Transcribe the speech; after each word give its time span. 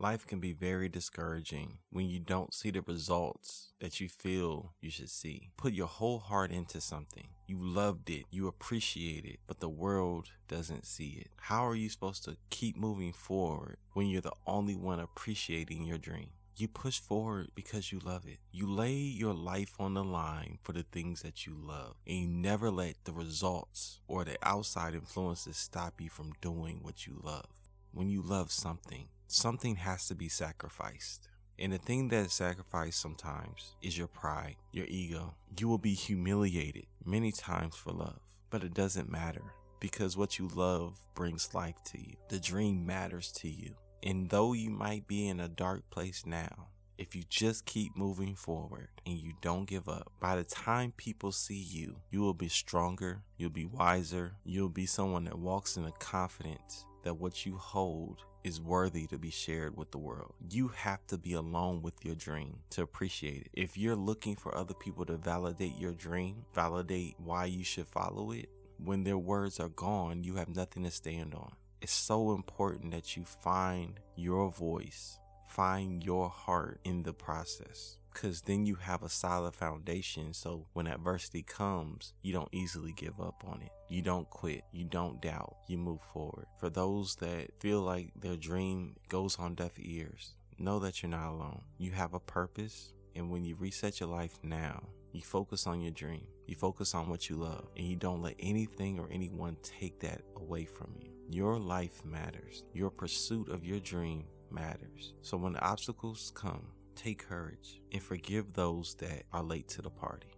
Life 0.00 0.28
can 0.28 0.38
be 0.38 0.52
very 0.52 0.88
discouraging 0.88 1.78
when 1.90 2.08
you 2.08 2.20
don't 2.20 2.54
see 2.54 2.70
the 2.70 2.82
results 2.82 3.72
that 3.80 3.98
you 3.98 4.08
feel 4.08 4.74
you 4.80 4.90
should 4.90 5.10
see. 5.10 5.50
Put 5.56 5.72
your 5.72 5.88
whole 5.88 6.20
heart 6.20 6.52
into 6.52 6.80
something. 6.80 7.26
You 7.48 7.58
loved 7.60 8.08
it, 8.08 8.26
you 8.30 8.46
appreciate 8.46 9.24
it, 9.24 9.40
but 9.48 9.58
the 9.58 9.68
world 9.68 10.28
doesn't 10.46 10.86
see 10.86 11.18
it. 11.20 11.30
How 11.40 11.66
are 11.66 11.74
you 11.74 11.88
supposed 11.88 12.22
to 12.26 12.36
keep 12.48 12.76
moving 12.76 13.12
forward 13.12 13.78
when 13.94 14.06
you're 14.06 14.20
the 14.20 14.30
only 14.46 14.76
one 14.76 15.00
appreciating 15.00 15.84
your 15.84 15.98
dream? 15.98 16.28
You 16.54 16.68
push 16.68 17.00
forward 17.00 17.48
because 17.56 17.90
you 17.90 17.98
love 17.98 18.24
it. 18.24 18.38
You 18.52 18.70
lay 18.70 18.94
your 18.94 19.34
life 19.34 19.74
on 19.80 19.94
the 19.94 20.04
line 20.04 20.58
for 20.62 20.72
the 20.72 20.84
things 20.84 21.22
that 21.22 21.44
you 21.44 21.56
love, 21.60 21.96
and 22.06 22.16
you 22.16 22.28
never 22.28 22.70
let 22.70 22.94
the 23.02 23.12
results 23.12 23.98
or 24.06 24.24
the 24.24 24.36
outside 24.42 24.94
influences 24.94 25.56
stop 25.56 26.00
you 26.00 26.08
from 26.08 26.34
doing 26.40 26.78
what 26.82 27.04
you 27.04 27.20
love. 27.20 27.46
When 27.90 28.08
you 28.08 28.22
love 28.22 28.52
something, 28.52 29.08
something 29.28 29.76
has 29.76 30.08
to 30.08 30.14
be 30.14 30.28
sacrificed. 30.28 31.28
And 31.58 31.72
the 31.72 31.78
thing 31.78 32.08
that 32.08 32.26
is 32.26 32.32
sacrificed 32.32 33.00
sometimes 33.00 33.76
is 33.82 33.98
your 33.98 34.08
pride, 34.08 34.56
your 34.72 34.86
ego. 34.88 35.34
You 35.58 35.68
will 35.68 35.78
be 35.78 35.94
humiliated 35.94 36.86
many 37.04 37.32
times 37.32 37.76
for 37.76 37.92
love, 37.92 38.20
but 38.50 38.64
it 38.64 38.74
doesn't 38.74 39.10
matter 39.10 39.42
because 39.80 40.16
what 40.16 40.38
you 40.38 40.48
love 40.48 40.98
brings 41.14 41.54
life 41.54 41.82
to 41.86 41.98
you. 41.98 42.14
The 42.28 42.40
dream 42.40 42.86
matters 42.86 43.30
to 43.38 43.48
you. 43.48 43.74
And 44.02 44.30
though 44.30 44.52
you 44.52 44.70
might 44.70 45.06
be 45.06 45.28
in 45.28 45.40
a 45.40 45.48
dark 45.48 45.88
place 45.90 46.24
now, 46.24 46.68
if 46.98 47.14
you 47.14 47.22
just 47.28 47.64
keep 47.64 47.96
moving 47.96 48.34
forward 48.34 48.88
and 49.06 49.16
you 49.16 49.32
don't 49.40 49.68
give 49.68 49.88
up, 49.88 50.12
by 50.18 50.34
the 50.34 50.44
time 50.44 50.92
people 50.96 51.30
see 51.30 51.54
you, 51.54 51.96
you 52.10 52.20
will 52.20 52.34
be 52.34 52.48
stronger, 52.48 53.22
you'll 53.36 53.50
be 53.50 53.64
wiser, 53.64 54.32
you'll 54.44 54.68
be 54.68 54.84
someone 54.84 55.24
that 55.24 55.38
walks 55.38 55.76
in 55.76 55.84
a 55.84 55.92
confidence 55.92 56.84
that 57.04 57.14
what 57.14 57.46
you 57.46 57.56
hold 57.56 58.24
is 58.42 58.60
worthy 58.60 59.06
to 59.06 59.18
be 59.18 59.30
shared 59.30 59.76
with 59.76 59.90
the 59.92 59.98
world. 59.98 60.34
You 60.50 60.68
have 60.68 61.06
to 61.08 61.18
be 61.18 61.34
alone 61.34 61.82
with 61.82 62.04
your 62.04 62.16
dream 62.16 62.58
to 62.70 62.82
appreciate 62.82 63.42
it. 63.42 63.50
If 63.52 63.78
you're 63.78 63.96
looking 63.96 64.34
for 64.34 64.56
other 64.56 64.74
people 64.74 65.04
to 65.06 65.16
validate 65.16 65.76
your 65.78 65.92
dream, 65.92 66.44
validate 66.54 67.14
why 67.18 67.44
you 67.44 67.62
should 67.62 67.86
follow 67.86 68.32
it, 68.32 68.48
when 68.82 69.04
their 69.04 69.18
words 69.18 69.60
are 69.60 69.68
gone, 69.68 70.24
you 70.24 70.34
have 70.34 70.48
nothing 70.48 70.84
to 70.84 70.90
stand 70.90 71.34
on. 71.34 71.52
It's 71.80 71.92
so 71.92 72.32
important 72.32 72.90
that 72.90 73.16
you 73.16 73.24
find 73.24 74.00
your 74.16 74.50
voice, 74.50 75.18
find 75.48 76.04
your 76.04 76.28
heart 76.28 76.80
in 76.84 77.02
the 77.02 77.12
process 77.12 77.98
because 78.12 78.42
then 78.42 78.66
you 78.66 78.74
have 78.74 79.02
a 79.02 79.08
solid 79.08 79.54
foundation. 79.54 80.34
So 80.34 80.66
when 80.72 80.86
adversity 80.86 81.42
comes, 81.42 82.12
you 82.22 82.32
don't 82.32 82.48
easily 82.52 82.92
give 82.92 83.20
up 83.20 83.44
on 83.46 83.62
it. 83.62 83.70
You 83.88 84.02
don't 84.02 84.28
quit. 84.28 84.62
You 84.72 84.84
don't 84.84 85.22
doubt. 85.22 85.56
You 85.68 85.78
move 85.78 86.00
forward. 86.12 86.46
For 86.58 86.68
those 86.68 87.16
that 87.16 87.50
feel 87.60 87.80
like 87.80 88.12
their 88.16 88.36
dream 88.36 88.96
goes 89.08 89.38
on 89.38 89.54
deaf 89.54 89.72
ears, 89.78 90.34
know 90.58 90.78
that 90.80 91.02
you're 91.02 91.10
not 91.10 91.30
alone. 91.30 91.62
You 91.78 91.92
have 91.92 92.14
a 92.14 92.20
purpose. 92.20 92.92
And 93.14 93.30
when 93.30 93.44
you 93.44 93.56
reset 93.56 94.00
your 94.00 94.08
life 94.08 94.38
now, 94.42 94.82
you 95.12 95.22
focus 95.22 95.66
on 95.66 95.80
your 95.80 95.92
dream. 95.92 96.26
You 96.46 96.56
focus 96.56 96.94
on 96.94 97.08
what 97.08 97.28
you 97.28 97.36
love 97.36 97.68
and 97.76 97.86
you 97.86 97.96
don't 97.96 98.22
let 98.22 98.34
anything 98.38 98.98
or 98.98 99.08
anyone 99.10 99.56
take 99.62 100.00
that 100.00 100.22
away 100.36 100.64
from 100.64 100.94
you. 101.00 101.10
Your 101.30 101.58
life 101.58 102.04
matters. 102.04 102.64
Your 102.72 102.90
pursuit 102.90 103.48
of 103.48 103.64
your 103.64 103.80
dream 103.80 104.24
matters. 104.50 105.14
So 105.22 105.36
when 105.36 105.52
the 105.52 105.64
obstacles 105.64 106.32
come, 106.34 106.66
take 106.94 107.26
courage 107.26 107.80
and 107.92 108.02
forgive 108.02 108.52
those 108.52 108.94
that 108.96 109.24
are 109.32 109.42
late 109.42 109.68
to 109.68 109.82
the 109.82 109.90
party. 109.90 110.28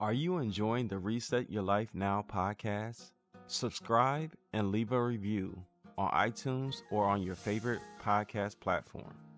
Are 0.00 0.14
you 0.14 0.38
enjoying 0.38 0.88
the 0.88 0.98
Reset 0.98 1.50
Your 1.50 1.62
Life 1.62 1.90
Now 1.92 2.24
podcast? 2.26 3.10
Subscribe 3.48 4.32
and 4.54 4.72
leave 4.72 4.92
a 4.92 5.02
review 5.02 5.62
on 5.98 6.10
iTunes 6.12 6.76
or 6.90 7.04
on 7.04 7.22
your 7.22 7.34
favorite 7.34 7.82
podcast 8.02 8.58
platform. 8.60 9.29